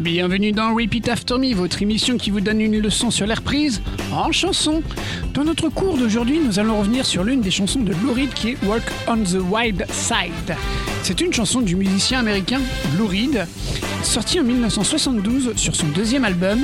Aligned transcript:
Bienvenue 0.00 0.52
dans 0.52 0.74
Repeat 0.74 1.10
After 1.10 1.36
Me, 1.36 1.54
votre 1.54 1.82
émission 1.82 2.16
qui 2.16 2.30
vous 2.30 2.40
donne 2.40 2.62
une 2.62 2.78
leçon 2.78 3.10
sur 3.10 3.26
l'air 3.26 3.42
prise 3.42 3.82
en 4.14 4.32
chanson. 4.32 4.82
Dans 5.34 5.44
notre 5.44 5.68
cours 5.68 5.98
d'aujourd'hui, 5.98 6.40
nous 6.42 6.58
allons 6.58 6.78
revenir 6.78 7.04
sur 7.04 7.22
l'une 7.22 7.42
des 7.42 7.50
chansons 7.50 7.80
de 7.80 7.92
Lou 7.92 8.14
Reed 8.14 8.32
qui 8.32 8.48
est 8.48 8.64
Walk 8.64 8.82
on 9.06 9.18
the 9.18 9.36
Wild 9.50 9.84
Side. 9.90 10.56
C'est 11.02 11.20
une 11.20 11.34
chanson 11.34 11.60
du 11.60 11.76
musicien 11.76 12.20
américain 12.20 12.62
Lou 12.96 13.08
Reed, 13.08 13.46
sortie 14.02 14.40
en 14.40 14.44
1972 14.44 15.52
sur 15.56 15.76
son 15.76 15.88
deuxième 15.88 16.24
album. 16.24 16.60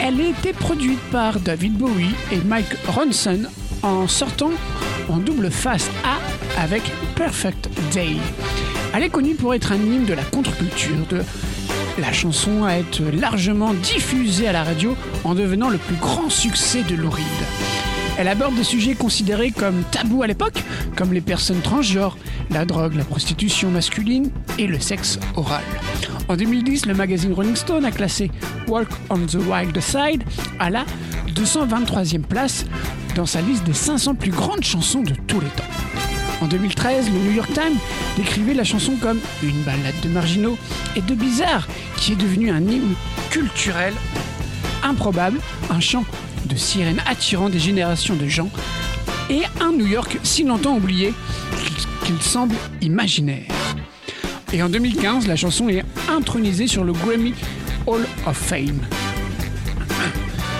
Elle 0.00 0.20
a 0.20 0.28
été 0.28 0.52
produite 0.52 1.00
par 1.10 1.40
David 1.40 1.72
Bowie 1.72 2.14
et 2.30 2.38
Mike 2.46 2.76
Ronson 2.86 3.40
en 3.82 4.06
sortant 4.06 4.52
en 5.08 5.16
double 5.16 5.50
face 5.50 5.90
A 6.04 6.62
avec 6.62 6.82
Perfect 7.16 7.68
Day. 7.92 8.12
Elle 8.94 9.02
est 9.02 9.10
connue 9.10 9.34
pour 9.34 9.52
être 9.52 9.72
un 9.72 9.78
hymne 9.78 10.04
de 10.04 10.14
la 10.14 10.22
contre-culture, 10.22 11.04
de 11.10 11.20
la 11.98 12.12
chanson 12.12 12.64
a 12.64 12.78
été 12.78 13.10
largement 13.12 13.72
diffusée 13.74 14.48
à 14.48 14.52
la 14.52 14.64
radio 14.64 14.96
en 15.24 15.34
devenant 15.34 15.68
le 15.68 15.78
plus 15.78 15.96
grand 15.96 16.28
succès 16.28 16.82
de 16.82 16.94
Lou. 16.94 17.10
Elle 18.18 18.28
aborde 18.28 18.54
des 18.54 18.64
sujets 18.64 18.94
considérés 18.94 19.50
comme 19.50 19.82
tabous 19.90 20.22
à 20.22 20.26
l'époque, 20.26 20.62
comme 20.96 21.12
les 21.12 21.20
personnes 21.20 21.60
transgenres, 21.60 22.16
la 22.50 22.64
drogue, 22.64 22.94
la 22.94 23.04
prostitution 23.04 23.70
masculine 23.70 24.30
et 24.58 24.66
le 24.66 24.78
sexe 24.80 25.18
oral. 25.36 25.64
En 26.28 26.36
2010, 26.36 26.86
le 26.86 26.94
magazine 26.94 27.32
Rolling 27.32 27.56
Stone 27.56 27.84
a 27.84 27.90
classé 27.90 28.30
Walk 28.68 28.88
on 29.10 29.18
the 29.18 29.34
Wild 29.34 29.78
Side 29.80 30.24
à 30.58 30.70
la 30.70 30.84
223e 31.34 32.22
place 32.22 32.64
dans 33.14 33.26
sa 33.26 33.40
liste 33.40 33.64
des 33.64 33.74
500 33.74 34.14
plus 34.14 34.30
grandes 34.30 34.64
chansons 34.64 35.02
de 35.02 35.14
tous 35.26 35.40
les 35.40 35.48
temps. 35.48 35.93
En 36.40 36.46
2013, 36.46 37.10
le 37.10 37.18
New 37.18 37.32
York 37.32 37.50
Times 37.52 37.78
décrivait 38.16 38.54
la 38.54 38.64
chanson 38.64 38.96
comme 39.00 39.18
une 39.42 39.62
balade 39.62 39.94
de 40.02 40.08
marginaux 40.08 40.58
et 40.96 41.00
de 41.00 41.14
bizarre 41.14 41.66
qui 41.96 42.12
est 42.12 42.16
devenue 42.16 42.50
un 42.50 42.60
hymne 42.60 42.94
culturel 43.30 43.94
improbable, 44.82 45.40
un 45.70 45.80
chant 45.80 46.04
de 46.46 46.56
sirène 46.56 47.00
attirant 47.06 47.48
des 47.48 47.58
générations 47.58 48.16
de 48.16 48.28
gens 48.28 48.50
et 49.30 49.42
un 49.60 49.72
New 49.72 49.86
York 49.86 50.18
si 50.22 50.44
longtemps 50.44 50.76
oublié 50.76 51.14
qu'il 52.04 52.20
semble 52.20 52.54
imaginaire. 52.82 53.50
Et 54.52 54.62
en 54.62 54.68
2015, 54.68 55.26
la 55.26 55.36
chanson 55.36 55.68
est 55.68 55.84
intronisée 56.08 56.66
sur 56.66 56.84
le 56.84 56.92
Grammy 56.92 57.34
Hall 57.86 58.06
of 58.26 58.36
Fame. 58.36 58.80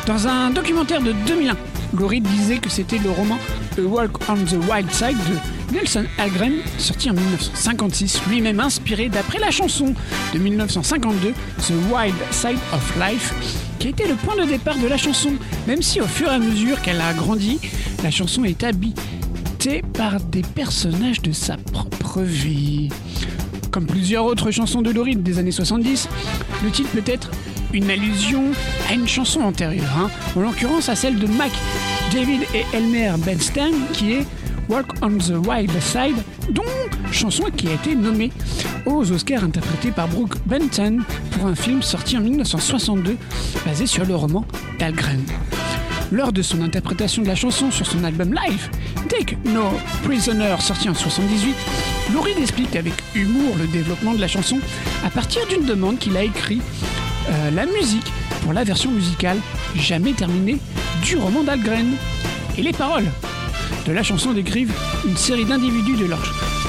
Dans 0.07 0.27
un 0.27 0.51
documentaire 0.51 1.01
de 1.01 1.13
2001, 1.27 1.57
Laurie 1.97 2.21
disait 2.21 2.59
que 2.59 2.69
c'était 2.69 2.99
le 2.99 3.11
roman 3.11 3.39
A 3.79 3.81
Walk 3.81 4.29
on 4.29 4.37
the 4.37 4.57
Wild 4.69 4.91
Side 4.91 5.17
de 5.17 5.54
Nelson 5.73 6.05
Algren, 6.19 6.55
sorti 6.79 7.11
en 7.11 7.15
1956, 7.15 8.23
lui-même 8.29 8.61
inspiré 8.61 9.09
d'après 9.09 9.39
la 9.39 9.51
chanson 9.51 9.95
de 10.33 10.39
1952, 10.39 11.33
The 11.59 11.73
Wild 11.93 12.15
Side 12.31 12.59
of 12.73 12.95
Life, 13.01 13.33
qui 13.79 13.89
était 13.89 14.07
le 14.07 14.15
point 14.15 14.37
de 14.37 14.45
départ 14.45 14.79
de 14.79 14.87
la 14.87 14.97
chanson, 14.97 15.33
même 15.67 15.83
si 15.83 16.01
au 16.01 16.07
fur 16.07 16.29
et 16.29 16.35
à 16.35 16.39
mesure 16.39 16.81
qu'elle 16.83 17.01
a 17.01 17.13
grandi, 17.13 17.59
la 18.03 18.11
chanson 18.11 18.45
est 18.45 18.63
habitée 18.65 19.83
par 19.95 20.21
des 20.21 20.43
personnages 20.43 21.23
de 21.23 21.33
sa 21.33 21.57
propre 21.57 22.23
vie. 22.23 22.91
Comme 23.71 23.87
plusieurs 23.87 24.25
autres 24.25 24.51
chansons 24.51 24.83
de 24.83 24.91
Laurie 24.91 25.17
des 25.17 25.39
années 25.39 25.51
70, 25.51 26.09
le 26.63 26.71
titre 26.71 26.91
peut 26.91 27.03
être 27.07 27.31
une 27.73 27.91
allusion 27.91 28.45
à 28.89 28.95
une 28.95 29.09
chanson 29.09 29.41
antérieure, 29.41 29.99
hein, 29.99 30.11
en 30.37 30.41
l'occurrence 30.41 30.89
à 30.89 30.95
celle 30.95 31.19
de 31.19 31.27
Mac, 31.27 31.51
David 32.13 32.43
et 32.55 32.65
Elmer 32.73 33.13
Bernstein, 33.19 33.73
qui 33.93 34.13
est 34.13 34.27
Walk 34.69 34.87
on 35.03 35.19
the 35.19 35.47
Wild 35.47 35.71
Side, 35.81 36.17
dont 36.51 36.63
chanson 37.13 37.45
qui 37.57 37.69
a 37.69 37.75
été 37.75 37.95
nommée 37.95 38.33
aux 38.87 39.11
Oscars 39.13 39.45
interprétée 39.45 39.91
par 39.91 40.09
Brooke 40.09 40.37
Benton 40.47 41.01
pour 41.33 41.47
un 41.47 41.55
film 41.55 41.83
sorti 41.83 42.17
en 42.17 42.21
1962 42.21 43.17
basé 43.67 43.87
sur 43.87 44.05
le 44.05 44.15
roman 44.15 44.45
d'Algren. 44.79 45.23
Lors 46.13 46.33
de 46.33 46.43
son 46.43 46.63
interprétation 46.63 47.23
de 47.23 47.29
la 47.29 47.35
chanson 47.35 47.71
sur 47.71 47.87
son 47.87 48.05
album 48.05 48.35
Live, 48.35 48.71
Take 49.09 49.37
No 49.45 49.65
Prisoner 50.05 50.57
sorti 50.61 50.89
en 50.89 50.95
78, 50.95 51.55
Laurie 52.13 52.33
explique 52.41 52.77
avec 52.77 52.95
humour 53.15 53.57
le 53.59 53.67
développement 53.67 54.15
de 54.15 54.21
la 54.21 54.29
chanson 54.29 54.59
à 55.05 55.11
partir 55.11 55.47
d'une 55.47 55.67
demande 55.67 55.99
qu'il 55.99 56.17
a 56.17 56.23
écrite 56.23 56.63
euh, 57.31 57.51
la 57.51 57.67
musique 57.67 58.13
pour 58.43 58.53
la 58.53 58.65
version 58.65 58.91
musicale 58.91 59.39
jamais 59.77 60.13
terminée 60.13 60.59
du 61.03 61.17
roman 61.17 61.43
d'Algren. 61.43 61.95
Et 62.57 62.63
les 62.63 62.73
paroles 62.73 63.07
de 63.87 63.93
la 63.93 64.03
chanson 64.03 64.33
décrivent 64.33 64.73
une 65.07 65.17
série 65.17 65.45
d'individus 65.45 65.97
de 65.97 66.07
leur 66.07 66.21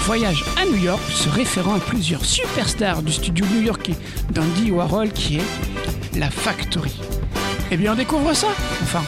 voyage 0.05 0.43
à 0.57 0.65
New 0.65 0.77
York 0.77 1.01
se 1.09 1.29
référant 1.29 1.75
à 1.75 1.79
plusieurs 1.79 2.23
superstars 2.25 3.01
du 3.01 3.11
studio 3.11 3.45
new-yorkais 3.53 3.95
d'Andy 4.31 4.71
Warhol 4.71 5.09
qui 5.11 5.37
est 5.37 6.17
la 6.19 6.29
Factory. 6.29 6.99
Eh 7.71 7.77
bien 7.77 7.93
on 7.93 7.95
découvre 7.95 8.33
ça, 8.33 8.47
enfin, 8.83 9.03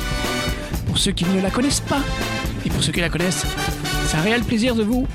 pour 0.86 0.98
ceux 0.98 1.12
qui 1.12 1.26
ne 1.26 1.42
la 1.42 1.50
connaissent 1.50 1.82
pas. 1.82 2.02
Et 2.66 2.70
pour 2.70 2.84
ceux 2.84 2.92
qui 2.92 3.02
la 3.02 3.10
connaissent, 3.10 3.46
c'est 4.08 4.18
un 4.18 4.22
réel 4.22 4.42
plaisir 4.44 4.76
de 4.76 4.84
vous 4.84 5.08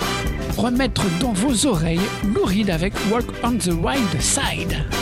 remettre 0.57 1.05
dans 1.21 1.33
vos 1.33 1.67
oreilles 1.67 2.01
Lou 2.35 2.45
Reed 2.45 2.71
avec 2.71 2.93
Walk 3.11 3.27
on 3.43 3.53
the 3.53 3.73
Wild 3.73 4.21
Side. 4.21 5.02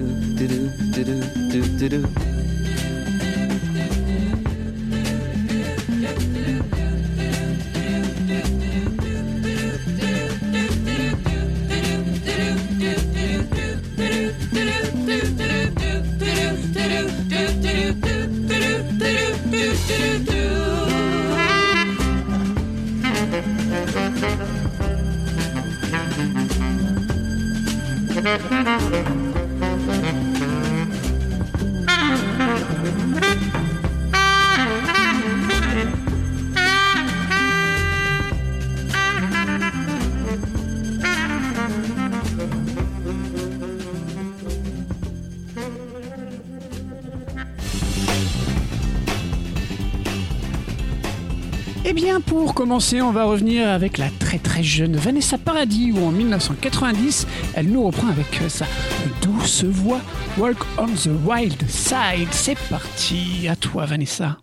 do 0.47 0.69
do 0.91 1.19
do 1.51 1.89
do 1.89 2.07
Eh 2.17 2.30
on 52.73 53.11
va 53.11 53.25
revenir 53.25 53.67
avec 53.67 53.97
la 53.97 54.09
très 54.09 54.37
très 54.37 54.63
jeune 54.63 54.95
Vanessa 54.95 55.37
Paradis, 55.37 55.91
où 55.91 56.05
en 56.05 56.11
1990, 56.11 57.27
elle 57.53 57.67
nous 57.67 57.83
reprend 57.83 58.07
avec 58.07 58.41
sa 58.47 58.65
douce 59.21 59.65
voix 59.65 59.99
Walk 60.37 60.57
on 60.77 60.87
the 60.87 61.09
Wild 61.25 61.61
Side. 61.67 62.29
C'est 62.31 62.57
parti, 62.69 63.49
à 63.49 63.57
toi 63.57 63.85
Vanessa. 63.85 64.37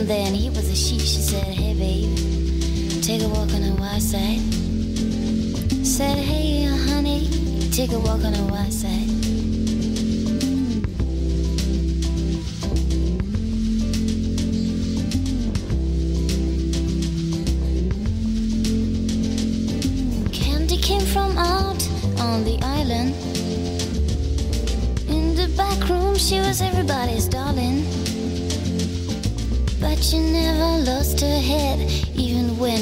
And 0.00 0.08
then 0.08 0.32
he 0.32 0.48
was 0.48 0.66
a 0.70 0.74
she. 0.74 0.98
She 0.98 1.20
said, 1.20 1.44
Hey, 1.44 1.74
babe, 1.74 3.02
take 3.02 3.20
a 3.20 3.28
walk 3.28 3.52
on 3.52 3.60
the 3.60 3.76
wild 3.78 4.00
side. 4.00 4.40
Said, 5.84 6.16
Hey, 6.16 6.64
honey, 6.64 7.28
take 7.70 7.92
a 7.92 7.98
walk 7.98 8.24
on 8.24 8.32
the 8.32 8.48
wild 8.50 8.72
side. 8.72 9.09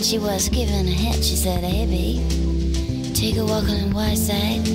She 0.08 0.18
was 0.18 0.48
given 0.48 0.88
a 0.88 0.90
head. 0.90 1.22
She 1.22 1.36
said, 1.36 1.62
Hey, 1.62 1.84
babe, 1.84 3.14
take 3.14 3.36
a 3.36 3.44
walk 3.44 3.68
on 3.68 3.90
the 3.90 3.94
wide 3.94 4.16
side. 4.16 4.66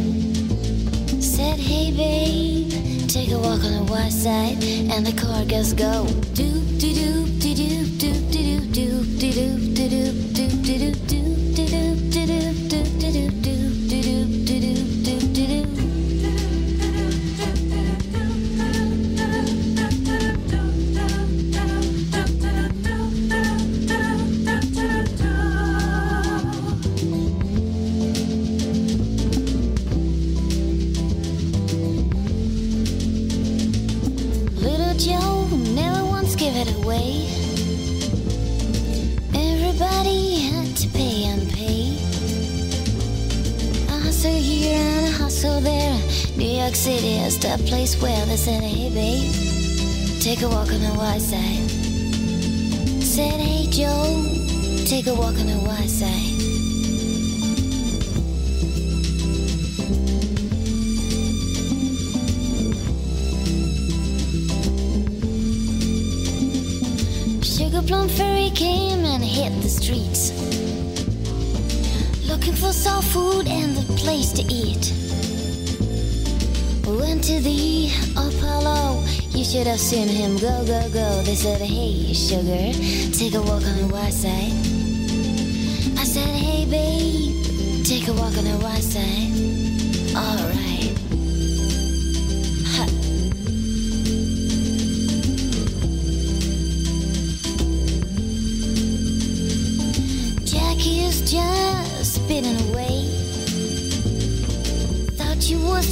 Said, 1.23 1.59
Hey, 1.59 1.89
babe, 1.91 3.09
take 3.09 3.31
a 3.31 3.39
walk 3.39 3.63
on 3.63 3.73
the 3.73 3.91
wide 3.91 4.11
side. 4.13 4.63
And 4.93 5.03
the 5.03 5.13
car 5.19 5.43
goes 5.45 5.73
go. 5.73 6.05
Do, 6.35 6.51
do, 6.77 6.93
do, 6.93 7.25
do, 7.39 7.55
do, 7.55 7.73
do, 7.97 8.13
do, 8.29 8.59
do, 8.69 9.31
do, 9.33 9.72
food 73.11 73.47
and 73.47 73.75
the 73.75 73.93
place 73.93 74.31
to 74.33 74.43
eat. 74.43 74.93
Went 76.85 77.23
to 77.25 77.39
the 77.41 77.89
Apollo, 78.15 79.03
you 79.29 79.43
should 79.43 79.67
have 79.67 79.79
seen 79.79 80.07
him 80.07 80.37
go, 80.37 80.65
go, 80.65 80.89
go. 80.89 81.21
They 81.23 81.35
said, 81.35 81.61
Hey, 81.61 82.13
sugar, 82.13 82.71
take 83.17 83.33
a 83.33 83.41
walk 83.41 83.63
on 83.63 83.77
the 83.81 83.89
west 83.91 84.21
side. 84.21 84.53
I 85.99 86.03
said, 86.05 86.35
Hey, 86.35 86.65
babe, 86.65 87.83
take 87.85 88.07
a 88.07 88.13
walk 88.13 88.37
on 88.37 88.45
the 88.45 88.59
west 88.63 88.93
side. 88.93 89.31
Alright. 90.15 90.52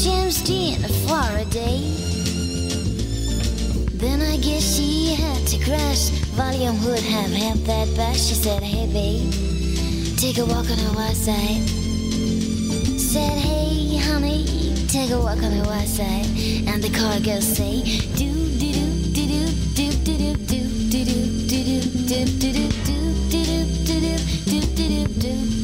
James 0.01 0.41
Dean 0.41 0.79
for 1.05 1.37
a 1.37 1.45
day. 1.45 1.77
Then 4.01 4.19
I 4.23 4.37
guess 4.37 4.75
she 4.75 5.13
had 5.13 5.45
to 5.45 5.63
crash. 5.63 6.09
Volume 6.33 6.83
would 6.85 6.97
have 6.97 7.29
helped 7.29 7.65
that 7.65 7.95
bash. 7.95 8.19
She 8.19 8.33
said, 8.33 8.63
Hey, 8.63 8.87
babe, 8.91 9.31
take 10.17 10.39
a 10.39 10.45
walk 10.45 10.67
on 10.71 10.79
the 10.87 10.93
west 10.97 11.25
side. 11.25 11.61
Said, 12.99 13.37
Hey, 13.37 13.97
honey, 13.97 14.73
take 14.87 15.11
a 15.11 15.19
walk 15.19 15.43
on 15.43 15.55
the 15.55 15.65
west 15.67 15.97
side. 15.97 16.25
And 16.65 16.81
the 16.81 16.89
car 16.89 17.19
girls 17.19 17.45
say, 17.45 17.83
Do, 18.15 18.33
do, 18.57 18.73
do, 19.13 19.27
do, 19.29 19.45
do, 19.75 19.91
do, 20.01 20.33
do, 20.33 20.57
do, 20.57 20.89
do, 20.89 21.05
do, 21.05 21.45
do, 21.57 22.17
do, 22.41 22.65
do, 22.65 22.97
do, 24.49 24.65
do, 24.65 25.21
do. 25.21 25.31
Holly 25.31 25.60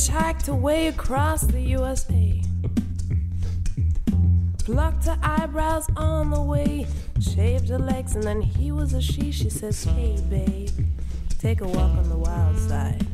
Hitchhiked 0.00 0.48
away 0.48 0.86
across 0.86 1.42
the 1.42 1.60
USA. 1.60 2.40
Plucked 4.64 5.04
her 5.04 5.18
eyebrows 5.22 5.86
on 5.94 6.30
the 6.30 6.40
way. 6.40 6.86
Shaved 7.20 7.68
her 7.68 7.78
legs, 7.78 8.14
and 8.14 8.24
then 8.24 8.40
he 8.40 8.72
was 8.72 8.94
a 8.94 9.02
she. 9.02 9.30
She 9.30 9.50
says, 9.50 9.84
Hey, 9.84 10.16
babe, 10.30 10.70
take 11.38 11.60
a 11.60 11.66
walk 11.68 11.98
on 11.98 12.08
the 12.08 12.16
wild 12.16 12.58
side. 12.58 13.06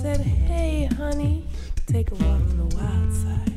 Said, 0.00 0.20
Hey, 0.20 0.86
honey, 0.96 1.44
take 1.86 2.10
a 2.12 2.14
walk 2.14 2.40
on 2.40 2.56
the 2.56 2.74
wild 2.74 3.12
side. 3.12 3.55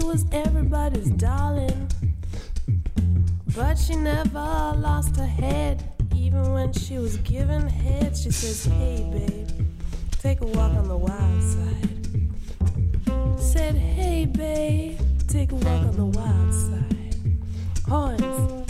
She 0.00 0.06
was 0.06 0.24
everybody's 0.32 1.10
darling. 1.10 1.90
But 3.54 3.78
she 3.78 3.96
never 3.96 4.72
lost 4.76 5.16
her 5.16 5.26
head. 5.26 5.82
Even 6.14 6.52
when 6.52 6.72
she 6.72 6.98
was 6.98 7.16
given 7.18 7.66
head, 7.68 8.16
she 8.16 8.30
says, 8.30 8.64
Hey, 8.64 9.08
babe, 9.12 9.48
take 10.18 10.40
a 10.40 10.46
walk 10.46 10.72
on 10.72 10.88
the 10.88 10.96
wild 10.96 11.42
side. 11.42 13.40
Said, 13.40 13.74
Hey, 13.74 14.26
babe, 14.26 14.98
take 15.28 15.52
a 15.52 15.56
walk 15.56 15.66
on 15.66 15.96
the 15.96 16.06
wild 16.06 16.54
side. 16.54 17.16
Horns. 17.88 18.60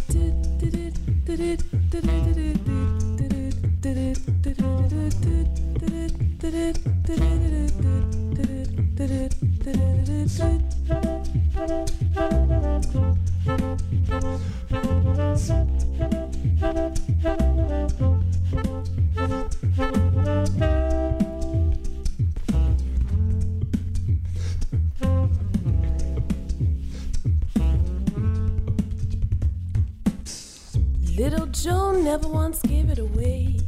Little 31.17 31.47
Joe 31.53 31.93
never 31.93 32.27
once 32.27 32.61
gave 32.63 32.91
it 32.91 32.99
away. 32.99 33.61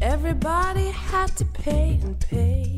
Everybody 0.00 0.90
had 0.92 1.36
to 1.36 1.44
pay 1.44 1.98
and 2.02 2.18
pay. 2.18 2.77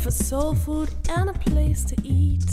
For 0.00 0.10
soul 0.10 0.54
food 0.54 0.88
and 1.10 1.28
a 1.28 1.32
place 1.34 1.84
to 1.84 1.94
eat. 2.02 2.50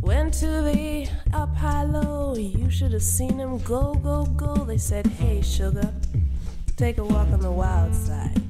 Went 0.00 0.34
to 0.34 0.46
the 0.46 1.08
up 1.32 1.54
high 1.54 1.84
low. 1.84 2.34
You 2.34 2.68
should 2.68 2.92
have 2.92 3.02
seen 3.02 3.38
him 3.38 3.58
go, 3.58 3.94
go, 3.94 4.24
go. 4.24 4.56
They 4.64 4.78
said, 4.78 5.06
Hey, 5.06 5.42
sugar, 5.42 5.92
take 6.76 6.98
a 6.98 7.04
walk 7.04 7.28
on 7.28 7.40
the 7.40 7.52
wild 7.52 7.94
side. 7.94 8.40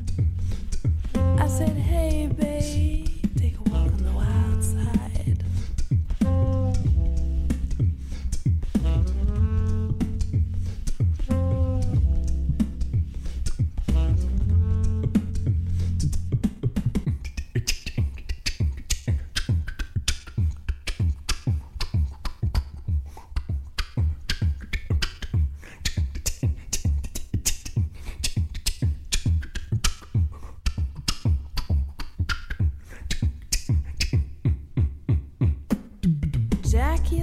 I 1.15 1.47
said, 1.49 1.77
Hey, 1.77 2.29
babe, 2.29 3.06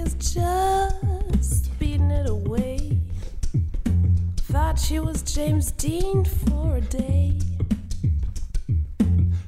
is 0.04 0.14
just 0.14 1.78
beating 1.78 2.10
it 2.10 2.28
away. 2.28 2.98
Thought 4.36 4.78
she 4.78 4.98
was 4.98 5.22
James 5.22 5.72
Dean 5.72 6.24
for 6.24 6.76
a 6.76 6.80
day. 6.80 7.38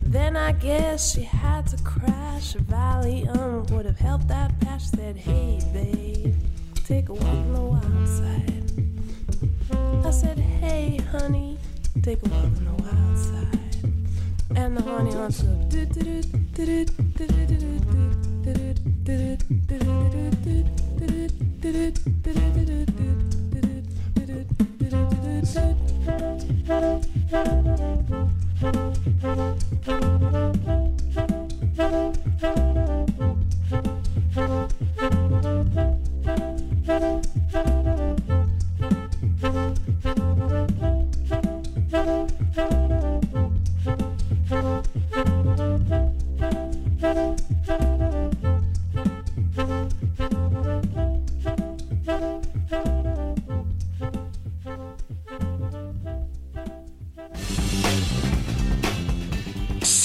Then 0.02 0.36
I 0.36 0.52
guess 0.52 1.12
she 1.12 1.22
had 1.22 1.66
to 1.68 1.82
crash. 1.84 2.54
A 2.54 2.58
Valium 2.58 3.70
would 3.70 3.86
have 3.86 3.98
helped 3.98 4.28
that 4.28 4.58
patch. 4.60 4.86
Said, 4.86 5.16
hey, 5.16 5.60
babe, 5.72 6.34
take 6.84 7.08
a 7.08 7.14
walk 7.14 7.25
on 7.25 7.52
the 7.52 7.60
wild 7.60 8.08
side. 8.08 10.06
I 10.06 10.10
said, 10.10 10.38
hey, 10.38 10.96
honey, 11.10 11.58
take 12.02 12.25
a 12.25 12.28
walk 12.28 12.44
on 12.44 12.64
the 12.64 12.82
wild 12.82 13.18
side. 13.18 14.56
And 14.56 14.76
the 14.76 14.82
honey 14.82 15.10
to. 15.10 15.66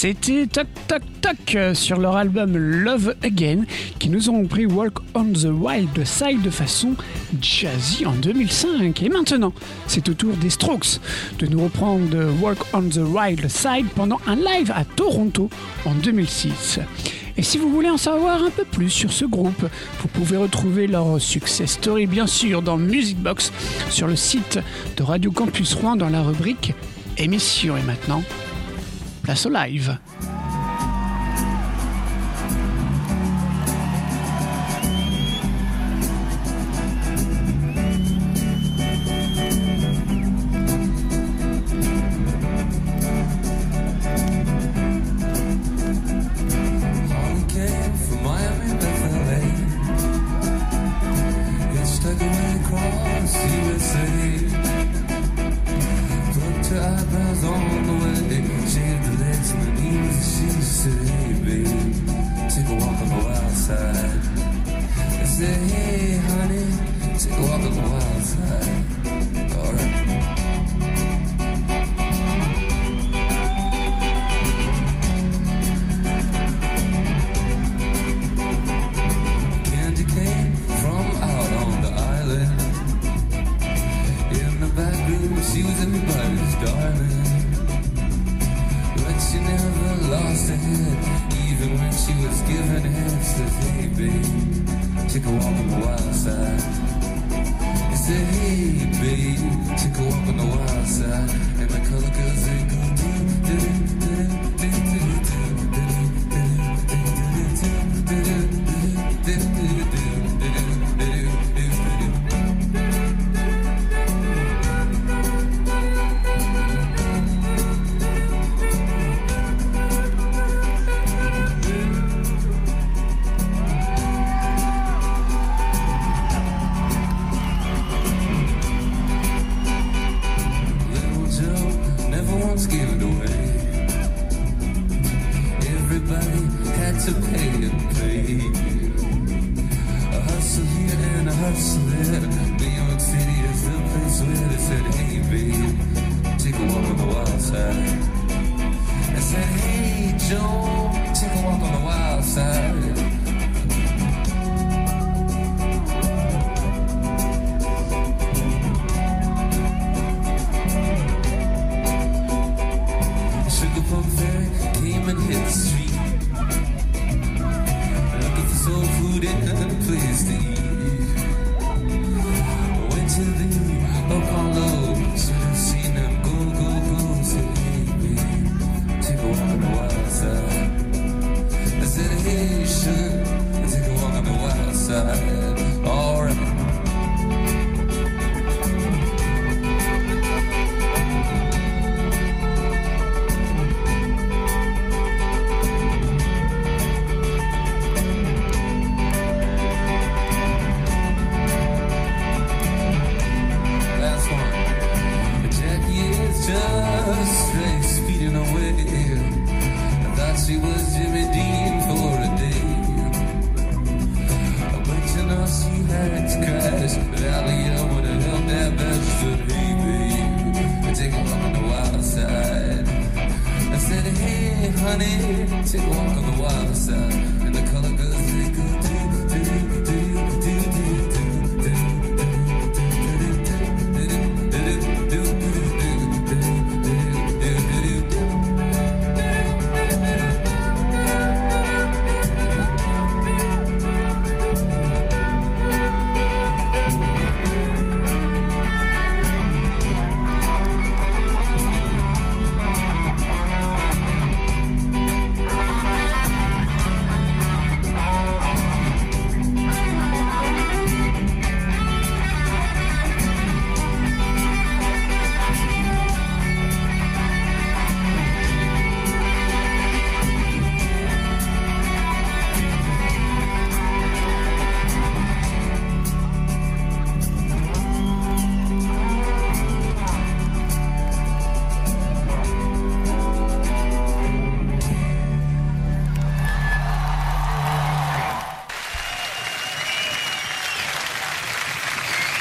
C'était 0.02 0.48
Toc 0.48 0.66
Toc 0.88 1.02
Toc 1.20 1.54
euh, 1.54 1.74
sur 1.74 1.96
leur 2.00 2.16
album 2.16 2.56
Love 2.56 3.14
Again 3.22 3.66
qui 4.00 4.08
nous 4.08 4.30
ont 4.30 4.44
pris 4.46 4.66
Walk 4.66 4.94
on 5.14 5.26
the 5.26 5.44
Wild 5.44 6.04
Side 6.04 6.42
de 6.42 6.50
façon 6.50 6.96
jazzy 7.40 8.04
en 8.04 8.14
2005. 8.14 9.00
Et 9.00 9.08
maintenant, 9.08 9.52
c'est 9.86 10.08
au 10.08 10.14
tour 10.14 10.34
des 10.38 10.50
Strokes 10.50 10.98
de 11.38 11.46
nous 11.46 11.62
reprendre 11.62 12.16
Walk 12.40 12.58
on 12.72 12.82
the 12.88 12.96
Wild 12.96 13.48
Side 13.48 13.86
pendant 13.94 14.18
un 14.26 14.34
live 14.34 14.72
à 14.74 14.84
Toronto 14.84 15.48
en 15.84 15.94
2006. 15.94 16.80
Et 17.36 17.44
si 17.44 17.58
vous 17.58 17.70
voulez 17.70 17.88
en 17.88 17.96
savoir 17.96 18.42
un 18.42 18.50
peu 18.50 18.64
plus 18.64 18.90
sur 18.90 19.12
ce 19.12 19.24
groupe, 19.24 19.64
vous 20.00 20.08
pouvez 20.08 20.36
retrouver 20.36 20.88
leur 20.88 21.20
success 21.20 21.74
story 21.74 22.08
bien 22.08 22.26
sûr 22.26 22.60
dans 22.60 22.76
Music 22.76 23.18
Box 23.18 23.52
sur 23.88 24.08
le 24.08 24.16
site 24.16 24.58
de 24.96 25.02
Radio 25.04 25.30
Campus 25.30 25.74
Rouen 25.74 25.94
dans 25.94 26.10
la 26.10 26.22
rubrique 26.22 26.74
émission. 27.18 27.76
Et 27.76 27.82
maintenant, 27.82 28.24
place 29.22 29.46
au 29.46 29.50
live. 29.50 29.96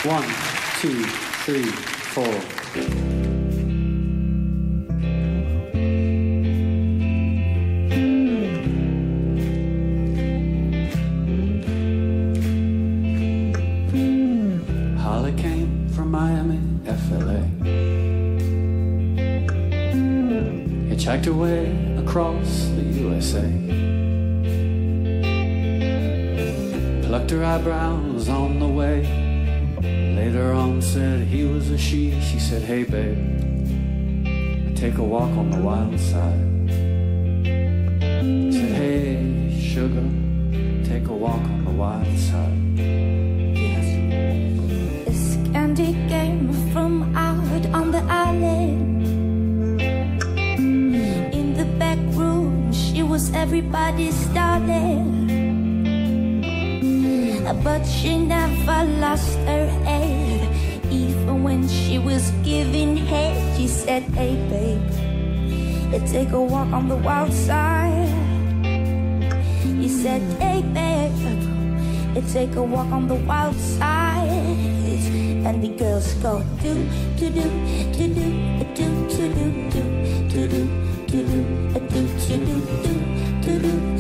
One, 0.04 0.28
two, 0.80 1.04
three, 1.46 1.64
four. 1.64 2.62
hitchhiked 21.02 21.28
away 21.28 21.66
across 21.98 22.66
the 22.76 22.84
USA. 23.02 23.42
Plucked 27.08 27.32
her 27.32 27.44
eyebrows. 27.44 28.01
She. 31.82 32.12
She 32.22 32.40
said, 32.40 32.62
Hey 32.62 32.84
babe, 32.84 33.18
take 34.76 34.98
a 34.98 35.04
walk 35.04 35.32
on 35.32 35.50
the 35.50 35.58
wild 35.58 36.00
side. 36.00 36.51
On 66.82 66.88
the 66.88 66.96
wild 66.96 67.32
side. 67.32 68.10
He 69.80 69.88
said, 69.88 70.22
Hey 70.42 70.64
babe, 70.74 72.16
let's 72.16 72.34
take 72.34 72.56
a 72.56 72.64
walk 72.64 72.92
on 72.92 73.08
the 73.08 73.20
wild 73.30 73.56
side. 73.56 74.28
And 75.46 75.64
the 75.64 75.70
girls 75.78 76.16
go 76.16 76.44
do 76.64 76.74
do 77.18 77.30
do 77.30 77.44
do 77.94 78.08
do 78.08 78.26
do 78.74 78.88
do 78.88 79.14
do 79.14 79.30
do 79.30 79.70
do 79.70 79.84
do 80.30 80.48
do 80.48 80.48
do 80.48 80.68
do 81.08 81.22
do 81.22 82.02
do 82.02 82.42
do 82.42 82.98
do 83.42 83.60
do 83.60 83.91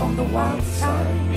on 0.00 0.16
the 0.16 0.22
wild 0.24 0.62
side. 0.62 1.29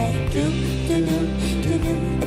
day. 0.00 0.28
Do, 0.32 0.42
do, 0.88 1.06
do, 1.06 1.78
do, 1.78 1.78
do. 1.78 2.19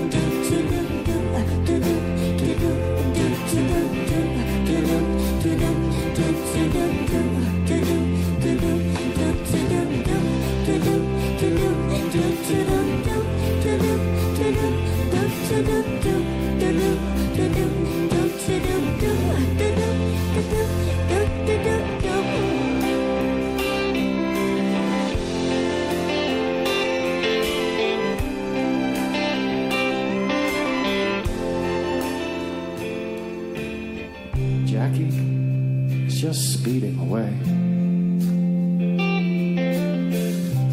Away. 37.04 37.32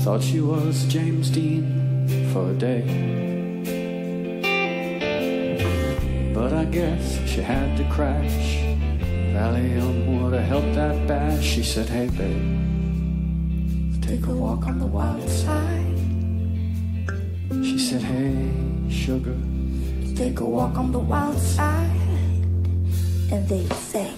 Thought 0.02 0.22
she 0.22 0.40
was 0.40 0.84
James 0.86 1.30
Dean 1.30 1.64
for 2.32 2.50
a 2.50 2.54
day. 2.54 2.84
But 6.34 6.52
I 6.52 6.64
guess 6.64 7.18
she 7.26 7.40
had 7.40 7.76
to 7.76 7.84
crash. 7.90 8.64
Valium 9.34 10.22
would 10.22 10.34
have 10.34 10.48
helped 10.54 10.74
that 10.74 10.96
bash. 11.06 11.44
She 11.44 11.62
said, 11.62 11.88
Hey 11.88 12.08
babe, 12.18 14.02
take 14.02 14.26
a 14.26 14.34
walk 14.34 14.66
on 14.66 14.78
the 14.78 14.86
wild 14.86 15.28
side. 15.28 15.98
She 17.62 17.78
said, 17.78 18.02
Hey 18.02 18.50
sugar, 18.88 19.36
Take 20.20 20.40
a 20.40 20.44
walk 20.44 20.76
on 20.76 20.92
the 20.92 20.98
wild 20.98 21.38
side. 21.38 21.90
And 23.32 23.48
they 23.48 23.64
say, 23.74 24.12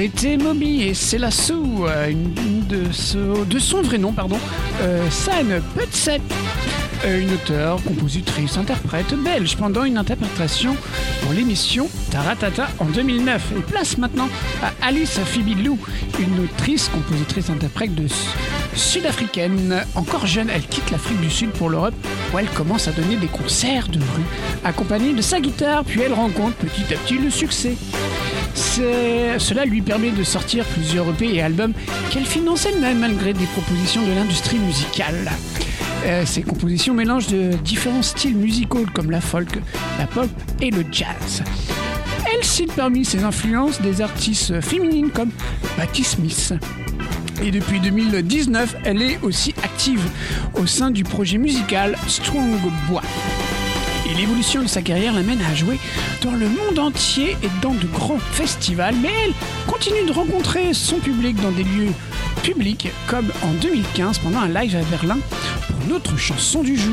C'était 0.00 0.38
Moby 0.38 0.84
et 0.84 0.94
c'est 0.94 1.18
la 1.18 1.30
sou, 1.30 1.84
euh, 1.86 2.10
de, 2.70 3.58
son 3.58 3.82
vrai 3.82 3.98
nom, 3.98 4.12
pardon, 4.12 4.38
euh, 4.80 5.06
San 5.10 5.60
Putset, 5.76 6.22
euh, 7.04 7.20
une 7.20 7.30
auteure, 7.34 7.82
compositrice, 7.84 8.56
interprète 8.56 9.12
belge 9.12 9.58
pendant 9.58 9.84
une 9.84 9.98
interprétation 9.98 10.74
pour 11.20 11.34
l'émission 11.34 11.86
Taratata 12.10 12.68
en 12.78 12.86
2009. 12.86 13.52
Et 13.58 13.60
place 13.60 13.98
maintenant 13.98 14.30
à 14.62 14.72
Alice 14.86 15.20
Fibilou, 15.22 15.78
une 16.18 16.44
autrice, 16.44 16.88
compositrice, 16.88 17.50
interprète 17.50 17.94
de 17.94 18.06
sud-africaine. 18.74 19.84
Encore 19.96 20.26
jeune, 20.26 20.48
elle 20.48 20.64
quitte 20.64 20.90
l'Afrique 20.92 21.20
du 21.20 21.30
Sud 21.30 21.50
pour 21.50 21.68
l'Europe 21.68 21.94
où 22.32 22.38
elle 22.38 22.48
commence 22.48 22.88
à 22.88 22.92
donner 22.92 23.16
des 23.16 23.26
concerts 23.26 23.88
de 23.88 23.98
rue 23.98 24.24
accompagnée 24.64 25.12
de 25.12 25.20
sa 25.20 25.40
guitare, 25.40 25.84
puis 25.84 26.00
elle 26.00 26.14
rencontre 26.14 26.56
petit 26.56 26.94
à 26.94 26.96
petit 26.96 27.18
le 27.18 27.28
succès. 27.28 27.76
Cela 28.76 29.64
lui 29.64 29.82
permet 29.82 30.10
de 30.10 30.22
sortir 30.22 30.64
plusieurs 30.64 31.08
EP 31.10 31.34
et 31.34 31.42
albums 31.42 31.72
qu'elle 32.10 32.24
finance 32.24 32.66
elle-même 32.66 33.00
malgré 33.00 33.32
des 33.32 33.46
propositions 33.46 34.06
de 34.06 34.12
l'industrie 34.12 34.58
musicale. 34.58 35.30
Euh, 36.04 36.24
ces 36.24 36.42
compositions 36.42 36.94
mélangent 36.94 37.26
de 37.26 37.50
différents 37.64 38.02
styles 38.02 38.36
musicaux 38.36 38.86
comme 38.94 39.10
la 39.10 39.20
folk, 39.20 39.58
la 39.98 40.06
pop 40.06 40.30
et 40.60 40.70
le 40.70 40.84
jazz. 40.90 41.42
Elle 42.32 42.44
cite 42.44 42.72
parmi 42.72 43.04
ses 43.04 43.24
influences 43.24 43.80
des 43.80 44.00
artistes 44.00 44.60
féminines 44.60 45.10
comme 45.10 45.30
Patti 45.76 46.04
Smith. 46.04 46.54
Et 47.42 47.50
depuis 47.50 47.80
2019, 47.80 48.76
elle 48.84 49.02
est 49.02 49.18
aussi 49.22 49.52
active 49.64 50.02
au 50.54 50.66
sein 50.66 50.90
du 50.90 51.02
projet 51.02 51.38
musical 51.38 51.96
Strong 52.06 52.56
Bois. 52.88 53.02
Et 54.10 54.14
l'évolution 54.14 54.62
de 54.62 54.66
sa 54.66 54.82
carrière 54.82 55.14
l'amène 55.14 55.40
à 55.40 55.54
jouer 55.54 55.78
dans 56.22 56.32
le 56.32 56.48
monde 56.48 56.80
entier 56.80 57.36
et 57.44 57.50
dans 57.62 57.74
de 57.74 57.86
grands 57.86 58.18
festivals, 58.18 58.96
mais 59.00 59.10
elle 59.24 59.32
continue 59.68 60.04
de 60.04 60.12
rencontrer 60.12 60.74
son 60.74 60.98
public 60.98 61.36
dans 61.40 61.52
des 61.52 61.62
lieux 61.62 61.92
publics, 62.42 62.88
comme 63.06 63.30
en 63.42 63.52
2015 63.60 64.18
pendant 64.18 64.40
un 64.40 64.48
live 64.48 64.74
à 64.74 64.82
Berlin 64.90 65.18
pour 65.68 65.88
notre 65.88 66.16
chanson 66.16 66.64
du 66.64 66.76
jour. 66.76 66.90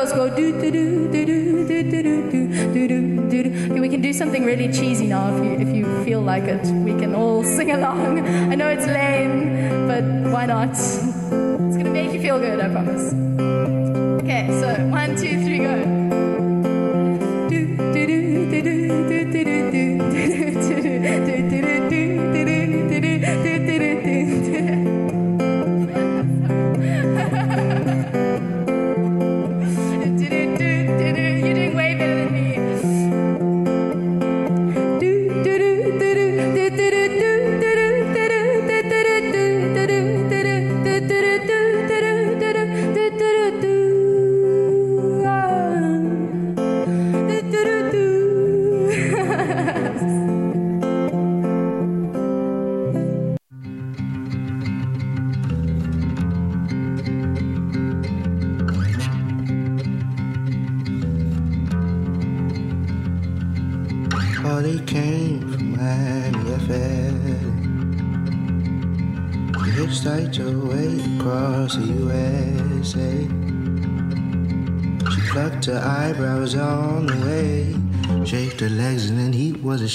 Girls 0.00 0.12
go 0.14 0.34
do 0.34 0.58
do 0.58 0.70
do 0.70 1.12
do 1.12 1.26
do 1.26 1.66
do 1.66 1.82
do 1.82 2.02
do 2.02 2.30
do 2.30 2.88
do 2.88 3.28
do 3.28 3.42
do. 3.42 3.80
We 3.80 3.88
can 3.90 4.00
do 4.00 4.12
something 4.14 4.44
really 4.46 4.72
cheesy 4.72 5.06
now 5.06 5.34
if 5.34 5.44
you 5.44 5.52
if 5.68 5.76
you 5.76 6.04
feel 6.04 6.22
like 6.22 6.44
it. 6.44 6.64
We 6.88 6.92
can 6.92 7.14
all 7.14 7.44
sing 7.44 7.70
along. 7.72 8.20
I 8.50 8.54
know 8.54 8.68
it's 8.68 8.86
lame, 8.86 9.86
but 9.86 10.04
why 10.32 10.46
not? 10.46 10.70
It's 10.70 11.76
gonna 11.76 11.90
make 11.90 12.12
you 12.14 12.20
feel 12.20 12.38
good, 12.38 12.60
I 12.60 12.68
promise. 12.70 13.12
Okay, 14.22 14.46
so 14.60 14.68
one, 14.86 15.09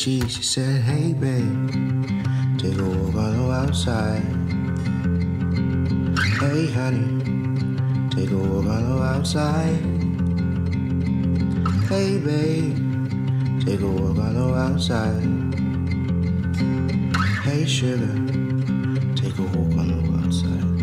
he 0.05 0.21
she. 0.21 0.27
She 0.29 0.43
said, 0.43 0.81
Hey, 0.83 1.13
babe, 1.13 1.69
take 2.59 2.77
a 2.77 2.83
walk 2.83 3.15
on 3.15 3.37
the 3.37 3.51
outside. 3.51 4.21
Hey, 6.39 6.67
honey, 6.71 7.07
take 8.11 8.29
a 8.29 8.37
walk 8.37 8.67
on 8.67 8.83
the 8.89 8.97
outside. 9.01 9.81
Hey, 11.89 12.19
babe, 12.19 12.77
take 13.65 13.81
a 13.81 13.87
walk 13.87 14.17
on 14.19 14.33
the 14.35 14.53
outside. 14.53 15.23
Hey, 17.43 17.65
sugar, 17.65 18.15
take 19.15 19.37
a 19.39 19.41
walk 19.41 19.77
on 19.79 19.87
the 19.89 19.97
outside. 20.23 20.74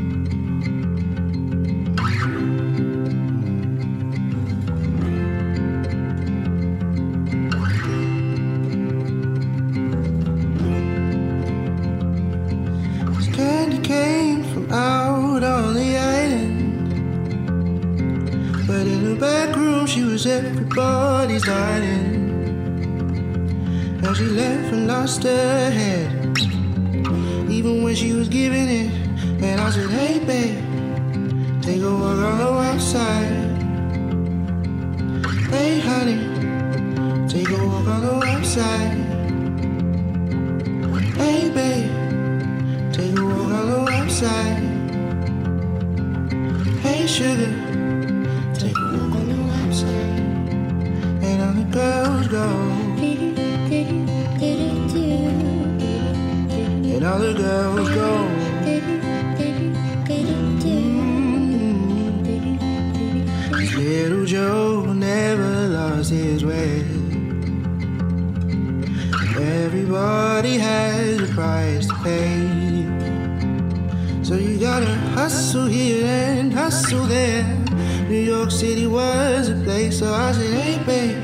New 78.09 78.21
York 78.21 78.51
City 78.51 78.87
was 78.87 79.49
a 79.49 79.55
place, 79.65 79.99
so 80.01 80.13
I 80.13 80.33
said, 80.33 80.53
hey 80.61 80.79
babe, 80.85 81.17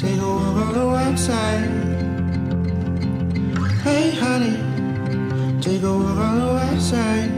take 0.00 0.20
a 0.20 0.26
walk 0.26 0.56
on 0.56 0.72
the 0.72 0.86
outside. 0.88 1.68
Hey 3.82 4.10
honey, 4.10 4.56
take 5.60 5.82
a 5.82 5.92
walk 5.92 6.18
on 6.18 6.38
the 6.38 6.46
outside. 6.68 7.30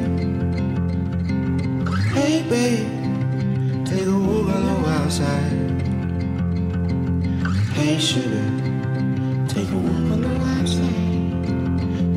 Hey 2.15 2.43
babe, 2.49 2.89
take 3.85 4.07
a 4.07 4.19
walk 4.19 4.49
on 4.55 4.63
the 4.65 4.73
outside. 4.99 5.53
Hey 7.75 7.99
sugar, 7.99 8.47
take 9.47 9.71
a 9.71 9.77
walk 9.77 10.13
on 10.13 10.21
the 10.23 10.29
outside. 10.57 10.95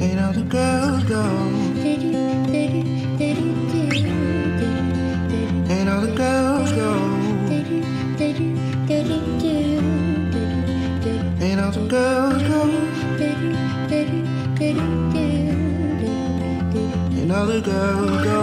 And 0.01 0.19
all 0.19 0.33
the 0.33 0.43
girls 0.43 1.03
go. 1.03 1.21
The 6.01 6.07
girls 6.15 6.71
go. 6.71 6.91
And 11.39 11.59
all 11.61 11.71
the 11.71 11.87
girls 11.87 12.41
go. 12.41 12.61
And 17.19 17.31
all 17.31 17.45
the 17.45 17.61
girls 17.61 18.23
go. 18.23 18.41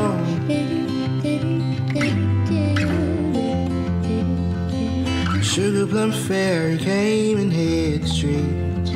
Sugar 5.42 5.86
Plum 5.88 6.12
Fairy 6.12 6.78
came 6.78 7.38
and 7.38 7.52
hit 7.52 8.02
the 8.02 8.08
streets. 8.08 8.90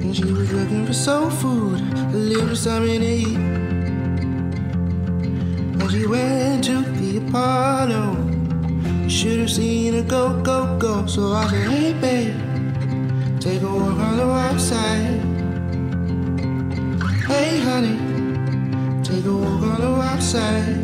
And 0.00 0.14
she 0.14 0.26
was 0.26 0.52
looking 0.52 0.86
for 0.86 0.92
soul 0.92 1.28
food, 1.28 1.80
a 1.80 2.16
little 2.16 2.54
something 2.54 3.00
to 3.00 3.06
eat. 3.06 3.63
She 6.04 6.10
went 6.10 6.64
to 6.64 6.82
the 6.82 7.16
Apollo. 7.16 8.18
You 9.04 9.08
should 9.08 9.38
have 9.40 9.50
seen 9.50 9.94
her 9.94 10.02
go, 10.02 10.38
go, 10.42 10.76
go. 10.76 11.06
So 11.06 11.32
I 11.32 11.48
said, 11.48 11.70
hey, 11.70 11.92
babe, 11.94 13.40
take 13.40 13.62
a 13.62 13.66
walk 13.66 13.98
on 13.98 14.16
the 14.18 14.24
outside. 14.24 15.18
Hey, 17.24 17.58
honey, 17.60 17.96
take 19.02 19.24
a 19.24 19.32
walk 19.32 19.62
on 19.62 19.80
the 19.80 19.88
outside. 20.02 20.76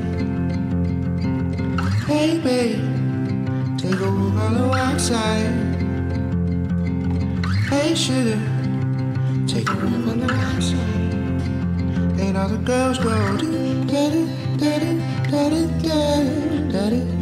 Hey, 2.06 2.38
babe, 2.40 2.80
take 3.76 4.00
a 4.00 4.10
walk 4.10 4.40
on 4.40 4.54
the 4.54 4.72
outside. 4.72 5.52
Hey, 7.68 7.94
sugar, 7.94 8.40
take 9.46 9.68
a 9.68 9.74
walk 9.74 9.84
on 9.84 10.20
the 10.20 10.32
outside. 10.32 10.80
And 12.20 12.38
all 12.38 12.48
the 12.48 12.56
girls 12.56 12.96
go, 12.96 13.36
daddy, 13.86 14.24
daddy, 14.56 15.09
da 15.30 15.48
da 15.48 15.60
da 16.72 16.90
da 16.90 17.19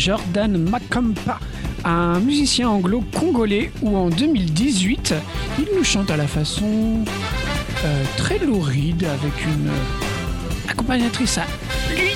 Jordan 0.00 0.56
Makampa, 0.56 1.38
un 1.84 2.20
musicien 2.20 2.70
anglo-congolais 2.70 3.70
où 3.82 3.98
en 3.98 4.08
2018, 4.08 5.14
il 5.58 5.66
nous 5.76 5.84
chante 5.84 6.10
à 6.10 6.16
la 6.16 6.26
façon 6.26 7.04
euh, 7.84 8.04
très 8.16 8.38
louride 8.38 9.04
avec 9.04 9.44
une 9.44 9.70
accompagnatrice 10.70 11.36
à 11.36 11.44
lui. 11.94 12.12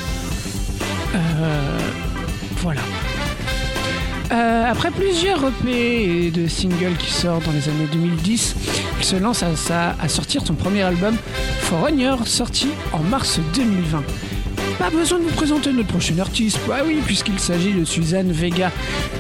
Euh, 1.14 1.78
voilà. 2.56 2.80
Euh, 4.32 4.64
après 4.66 4.90
plusieurs 4.90 5.44
EP 5.46 6.26
et 6.26 6.30
de 6.30 6.46
singles 6.46 6.96
qui 6.98 7.12
sortent 7.12 7.44
dans 7.44 7.52
les 7.52 7.68
années 7.68 7.88
2010, 7.92 8.56
il 8.98 9.04
se 9.04 9.16
lance 9.16 9.42
à, 9.42 9.94
à 10.00 10.08
sortir 10.08 10.40
son 10.46 10.54
premier 10.54 10.80
album 10.80 11.18
Foreigner, 11.60 12.14
sorti 12.24 12.68
en 12.94 13.00
mars 13.00 13.40
2020. 13.54 14.02
Pas 14.78 14.90
besoin 14.90 15.18
de 15.18 15.24
vous 15.24 15.34
présenter 15.34 15.72
notre 15.72 15.88
prochain 15.88 16.18
artiste, 16.18 16.60
bah 16.66 16.78
oui, 16.84 17.00
puisqu'il 17.06 17.38
s'agit 17.38 17.72
de 17.72 17.84
Suzanne 17.84 18.32
Vega, 18.32 18.72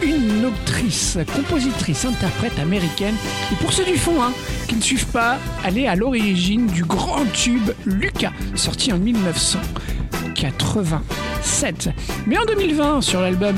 une 0.02 0.46
autrice, 0.46 1.16
compositrice, 1.34 2.04
interprète 2.04 2.58
américaine. 2.58 3.14
Et 3.52 3.56
pour 3.56 3.72
ceux 3.72 3.84
du 3.84 3.96
fond, 3.96 4.20
hein, 4.22 4.32
qui 4.68 4.74
ne 4.74 4.82
suivent 4.82 5.06
pas, 5.06 5.38
elle 5.64 5.78
est 5.78 5.86
à 5.86 5.94
l'origine 5.94 6.66
du 6.66 6.82
grand 6.84 7.24
tube 7.32 7.70
Lucas, 7.86 8.32
sorti 8.54 8.92
en 8.92 8.98
1987. 8.98 11.90
Mais 12.26 12.36
en 12.36 12.44
2020, 12.44 13.00
sur 13.00 13.20
l'album 13.20 13.54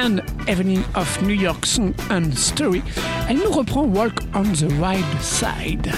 An 0.00 0.18
Evening 0.48 0.82
of 0.94 1.20
New 1.22 1.34
York 1.34 1.66
Song 1.66 1.92
and 2.10 2.30
Story, 2.36 2.82
elle 3.28 3.38
nous 3.38 3.50
reprend 3.50 3.82
Walk 3.84 4.20
on 4.34 4.44
the 4.44 4.70
Wild 4.80 5.04
Side. 5.20 5.92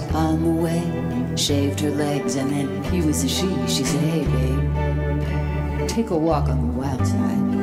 Eyebrows 0.00 0.14
on 0.14 0.42
the 0.42 0.50
way, 0.50 1.36
shaved 1.36 1.80
her 1.80 1.90
legs, 1.90 2.36
and 2.36 2.50
then 2.50 2.84
he 2.84 3.00
was 3.02 3.24
a 3.24 3.28
she. 3.28 3.48
She 3.66 3.84
said, 3.84 4.00
Hey, 4.00 4.24
babe, 4.24 5.88
take 5.88 6.10
a 6.10 6.16
walk 6.16 6.48
on 6.48 6.68
the 6.68 6.72
wild 6.78 7.06
side. 7.06 7.56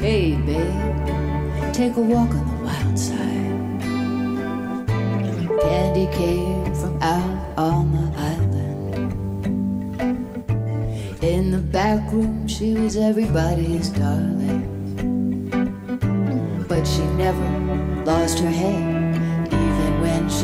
Hey, 0.00 0.36
babe, 0.36 1.72
take 1.72 1.96
a 1.96 2.00
walk 2.00 2.30
on 2.30 2.46
the 2.46 2.64
wild 2.64 2.98
side. 2.98 3.28
Candy 5.62 6.06
came 6.16 6.74
from 6.74 7.02
out 7.02 7.58
on 7.58 7.92
the 7.92 8.18
island. 8.18 8.58
In 11.22 11.50
the 11.50 11.58
back 11.58 12.10
room, 12.12 12.48
she 12.48 12.74
was 12.74 12.96
everybody's 12.96 13.90
darling. 13.90 14.66
But 16.66 16.86
she 16.86 17.04
never 17.16 18.04
lost 18.04 18.38
her 18.38 18.50
head. 18.50 18.99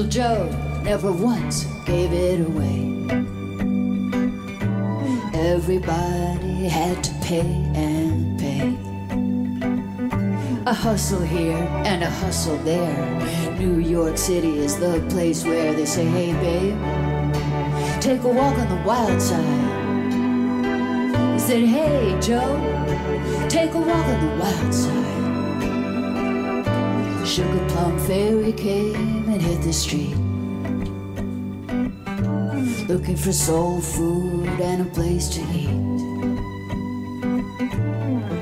Little 0.00 0.12
Joe 0.12 0.80
never 0.82 1.12
once 1.12 1.64
gave 1.84 2.10
it 2.14 2.40
away. 2.40 2.88
Everybody 5.34 6.68
had 6.68 7.04
to 7.04 7.12
pay 7.20 7.44
and 7.74 8.38
pay. 8.40 8.78
A 10.64 10.72
hustle 10.72 11.20
here 11.20 11.68
and 11.84 12.02
a 12.02 12.08
hustle 12.08 12.56
there. 12.64 13.58
New 13.58 13.78
York 13.78 14.16
City 14.16 14.60
is 14.60 14.78
the 14.78 15.04
place 15.10 15.44
where 15.44 15.74
they 15.74 15.84
say, 15.84 16.06
hey 16.06 16.32
babe, 16.32 16.78
take 18.00 18.22
a 18.22 18.28
walk 18.28 18.56
on 18.56 18.70
the 18.70 18.82
wild 18.86 19.20
side. 19.20 19.44
He 21.34 21.38
said, 21.38 21.62
hey 21.62 22.18
Joe, 22.22 22.56
take 23.50 23.74
a 23.74 23.78
walk 23.78 24.06
on 24.06 24.26
the 24.26 24.32
wild 24.42 24.72
side. 24.72 25.10
Sugar 27.26 27.68
Plum 27.68 27.98
Fairy 27.98 28.54
came 28.54 29.19
hit 29.38 29.62
the 29.62 29.72
street. 29.72 30.16
Looking 32.88 33.16
for 33.16 33.32
soul 33.32 33.80
food 33.80 34.48
and 34.60 34.82
a 34.82 34.90
place 34.90 35.28
to 35.28 35.40
eat. 35.52 35.70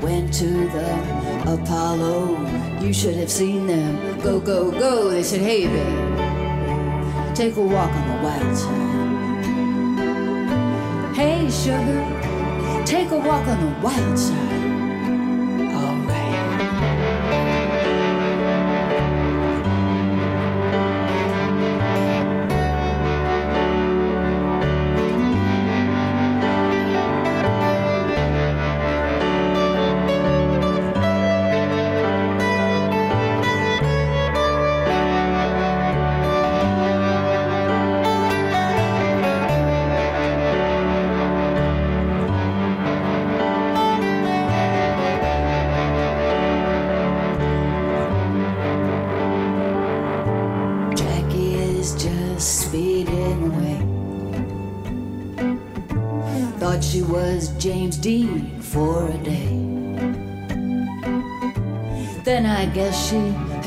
Went 0.01 0.33
to 0.35 0.47
the 0.69 0.93
Apollo, 1.53 2.37
you 2.81 2.93
should 2.93 3.15
have 3.17 3.29
seen 3.29 3.67
them. 3.67 4.19
Go, 4.21 4.39
go, 4.39 4.71
go. 4.71 5.09
They 5.09 5.21
said, 5.21 5.41
hey, 5.41 5.67
babe, 5.67 7.35
take 7.35 7.55
a 7.57 7.61
walk 7.61 7.91
on 7.91 8.07
the 8.07 8.15
wild 8.23 8.57
side. 8.57 8.85
Hey, 11.15 11.49
sugar, 11.51 12.03
take 12.85 13.11
a 13.11 13.17
walk 13.17 13.45
on 13.47 13.59
the 13.59 13.71
wild 13.81 14.17
side. 14.17 14.48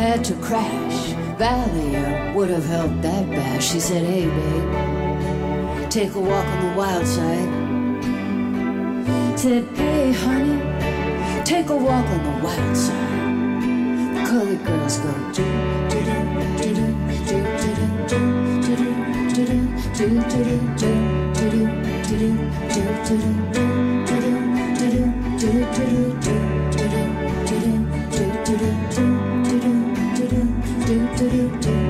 had 0.03 0.24
to 0.24 0.34
crash. 0.46 1.12
Valium 1.38 2.34
would 2.34 2.50
have 2.50 2.64
helped 2.66 3.00
that 3.03 3.24
bash. 3.30 3.70
She 3.70 3.78
said, 3.78 4.05
hey, 4.05 4.26
babe, 4.26 5.90
take 5.90 6.14
a 6.16 6.20
walk 6.20 6.44
on 6.44 6.61
the 6.66 6.72
wild 6.76 7.07
side. 7.07 7.50
Said, 9.38 9.64
hey, 9.76 10.11
honey, 10.12 10.59
take 11.44 11.68
a 11.68 11.76
walk 11.76 12.05
on 12.16 12.22
the 12.28 12.34
wild 12.44 12.76
side. 12.76 13.22
The 14.16 14.22
colored 14.28 14.64
girls 14.66 14.98
go, 14.98 15.12
do, 15.36 15.44
do, 15.88 16.00
do, 16.59 16.68
do, 16.68 16.74
do, 17.28 17.38
do, 17.59 17.70
do, 17.72 18.16
do, 18.62 18.74
do, 19.94 20.18
do, 20.18 20.32
do, 20.32 20.48
do, 20.53 20.82
do, 20.82 21.12
do, 21.46 21.48
do, 23.05 23.53
do 31.23 31.29
do 31.31 31.61
do. 31.61 31.82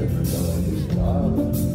Bathroom, 0.00 0.24
she 0.24 0.36
was 0.36 0.90
everybody's 0.96 1.69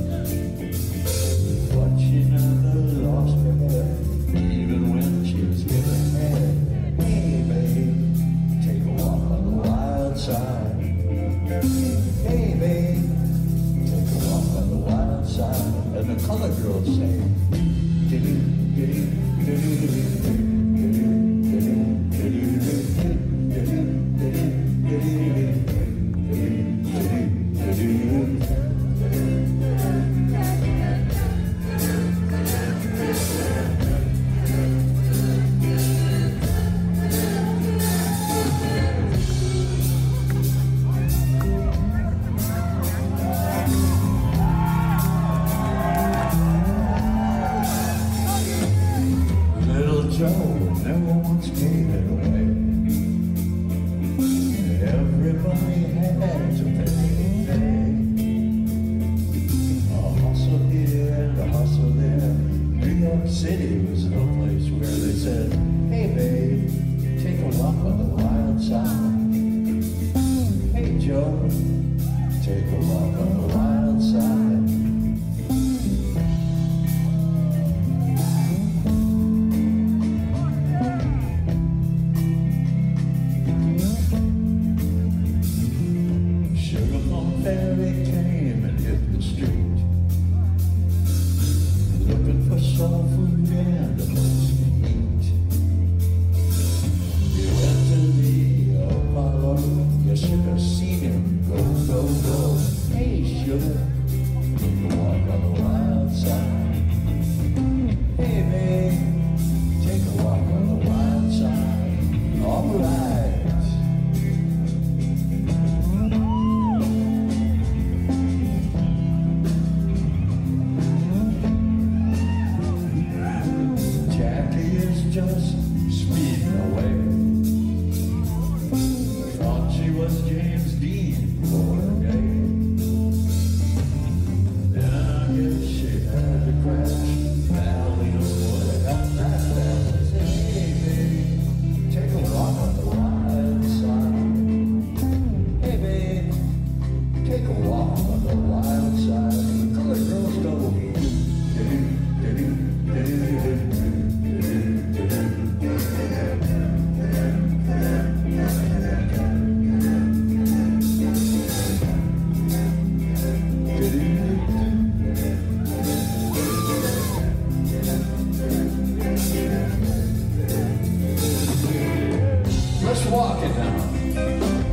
just 172.96 173.10
walking 173.10 173.54
now. 173.58 174.65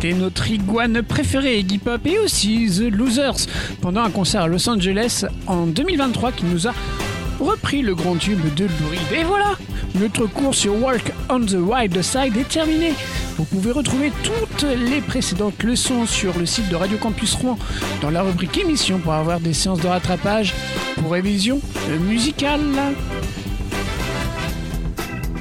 C'était 0.00 0.14
notre 0.14 0.48
iguane 0.48 1.02
préférée 1.02 1.58
Iggy 1.58 1.78
Pop 1.78 2.06
et 2.06 2.20
aussi 2.20 2.70
The 2.70 2.94
Losers 2.94 3.48
pendant 3.80 4.04
un 4.04 4.10
concert 4.10 4.42
à 4.42 4.46
Los 4.46 4.68
Angeles 4.68 5.24
en 5.48 5.66
2023 5.66 6.30
qui 6.30 6.44
nous 6.44 6.68
a 6.68 6.74
repris 7.40 7.82
le 7.82 7.96
grand 7.96 8.14
tube 8.14 8.54
de 8.54 8.66
Lou. 8.66 8.92
Et 9.12 9.24
voilà, 9.24 9.56
notre 9.96 10.26
cours 10.26 10.54
sur 10.54 10.80
Walk 10.80 11.12
on 11.28 11.40
the 11.40 11.54
Wild 11.54 12.00
Side 12.00 12.36
est 12.36 12.48
terminé. 12.48 12.92
Vous 13.38 13.44
pouvez 13.44 13.72
retrouver 13.72 14.12
toutes 14.22 14.62
les 14.62 15.00
précédentes 15.00 15.64
leçons 15.64 16.06
sur 16.06 16.38
le 16.38 16.46
site 16.46 16.68
de 16.68 16.76
Radio 16.76 16.96
Campus 16.96 17.34
Rouen 17.34 17.58
dans 18.00 18.10
la 18.10 18.22
rubrique 18.22 18.56
émission 18.56 19.00
pour 19.00 19.14
avoir 19.14 19.40
des 19.40 19.52
séances 19.52 19.80
de 19.80 19.88
rattrapage 19.88 20.54
pour 20.94 21.10
révision 21.10 21.60
musicale. 22.06 22.60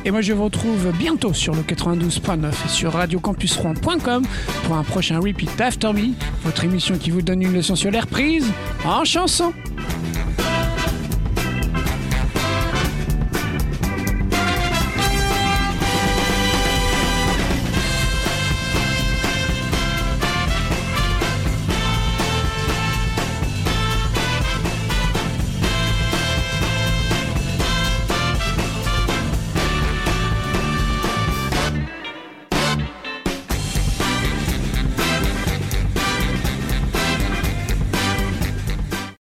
Et 0.08 0.12
moi 0.12 0.22
je 0.22 0.32
vous 0.32 0.45
retrouve 0.45 0.93
bientôt 0.97 1.34
sur 1.34 1.53
le 1.53 1.64
92.9 1.64 2.47
et 2.47 2.70
sur 2.70 2.93
radiocampusrouen.com 2.93 4.26
pour 4.64 4.78
un 4.78 4.84
prochain 4.84 5.20
Repeat 5.20 5.60
After 5.60 5.91
Me, 5.91 6.14
votre 6.45 6.64
émission 6.64 6.97
qui 6.97 7.12
vous 7.12 7.22
donne 7.22 7.41
une 7.41 7.51
leçon 7.51 7.76
sur 7.76 7.91
l'air 7.91 8.08
prise 8.08 8.49
en 8.86 9.03
chanson. 9.03 9.51